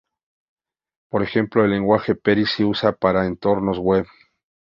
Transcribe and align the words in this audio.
Por 1.11 1.21
ejemplo, 1.21 1.63
el 1.63 1.69
lenguaje 1.69 2.15
Perl 2.15 2.47
se 2.47 2.65
usa 2.65 2.91
para 2.91 3.27
entornos 3.27 3.77
web. 3.77 4.07